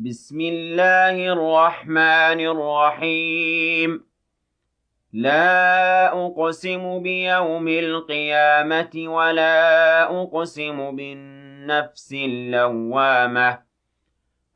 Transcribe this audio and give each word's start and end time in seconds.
بسم 0.00 0.40
الله 0.40 1.32
الرحمن 1.32 2.40
الرحيم. 2.40 4.04
لا 5.12 6.26
أقسم 6.26 7.02
بيوم 7.02 7.68
القيامة 7.68 8.90
ولا 8.96 10.02
أقسم 10.22 10.96
بالنفس 10.96 12.12
اللوامة. 12.12 13.58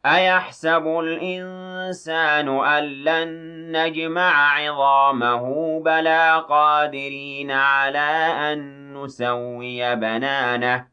أيحسب 0.07 0.87
الإنسان 0.87 2.49
أن 2.49 2.85
لن 2.85 3.29
نجمع 3.77 4.55
عظامه 4.55 5.81
بلى 5.81 6.45
قادرين 6.49 7.51
على 7.51 8.29
أن 8.53 8.93
نسوي 8.95 9.97
بنانه؟ 9.97 10.93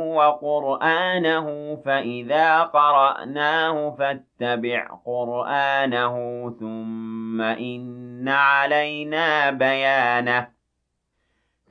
وقرآنه 0.15 1.75
فإذا 1.85 2.63
قرأناه 2.63 3.95
فاتبع 3.99 4.87
قرآنه 5.05 6.15
ثم 6.59 7.41
إن 7.41 8.27
علينا 8.27 9.51
بيانه. 9.51 10.47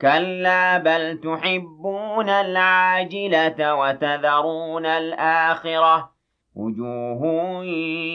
كلا 0.01 0.77
بل 0.77 1.21
تحبون 1.21 2.29
العاجلة 2.29 3.75
وتذرون 3.75 4.85
الآخرة. 4.85 6.11
وجوه 6.55 7.25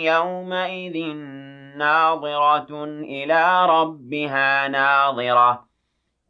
يومئذ 0.05 1.14
ناظرة 1.77 2.84
إلى 2.84 3.66
ربها 3.66 4.68
ناظرة. 4.68 5.66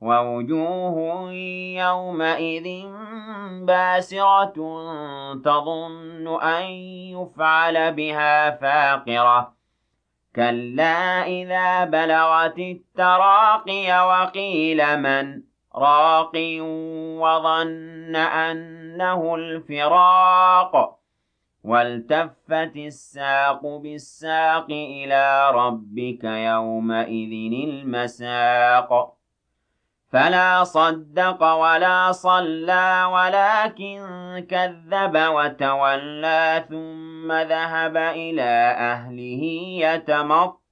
ووجوه 0.00 1.32
يومئذ 1.76 2.86
باسرة 3.64 4.54
تظن 5.44 6.42
أن 6.42 6.64
يفعل 7.16 7.92
بها 7.92 8.50
فاقرة. 8.50 9.56
كلا 10.36 11.26
إذا 11.26 11.84
بلغت 11.84 12.58
التراقي 12.58 14.08
وقيل 14.08 15.00
من؟ 15.00 15.42
راق 15.74 16.32
وظن 17.20 18.16
أنه 18.16 19.34
الفراق. 19.34 20.98
والتفت 21.64 22.76
الساق 22.76 23.66
بالساق 23.66 24.66
إلى 24.70 25.50
ربك 25.50 26.24
يومئذ 26.24 27.52
المساق. 27.68 29.16
فلا 30.12 30.64
صدق 30.64 31.42
ولا 31.42 32.12
صلى 32.12 33.08
ولكن 33.12 34.00
كذب 34.50 35.16
وتولى 35.16 36.64
ثم 36.68 37.32
ذهب 37.32 37.96
إلى 37.96 38.76
أهله 38.78 39.42
يتمطى 39.82 40.65